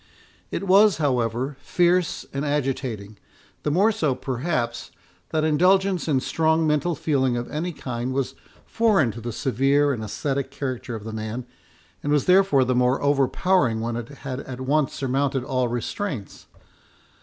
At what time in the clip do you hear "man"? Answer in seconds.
11.13-11.45